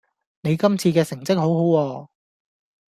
[0.41, 2.07] 你今次嘅成績好好喎